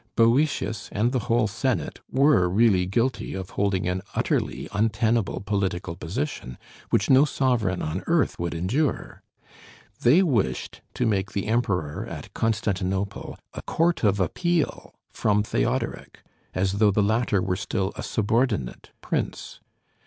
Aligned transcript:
Boëtius 0.17 0.89
and 0.91 1.11
the 1.11 1.19
whole 1.29 1.45
Senate 1.47 1.99
were 2.09 2.49
really 2.49 2.87
guilty 2.87 3.35
of 3.35 3.51
holding 3.51 3.87
an 3.87 4.01
utterly 4.15 4.67
untenable 4.73 5.41
political 5.41 5.95
position, 5.95 6.57
which 6.89 7.11
no 7.11 7.23
sovereign 7.23 7.83
on 7.83 8.03
earth 8.07 8.39
would 8.39 8.55
endure: 8.55 9.21
they 10.01 10.23
wished 10.23 10.81
to 10.95 11.05
make 11.05 11.33
the 11.33 11.45
Emperor 11.45 12.03
at 12.07 12.33
Constantinople 12.33 13.37
a 13.53 13.61
court 13.61 14.03
of 14.03 14.19
appeal 14.19 14.95
from 15.11 15.43
Theodoric, 15.43 16.23
as 16.55 16.79
though 16.79 16.89
the 16.89 17.03
latter 17.03 17.39
were 17.39 17.55
still 17.55 17.93
a 17.95 18.01
subordinate 18.01 18.89
prince. 19.01 19.59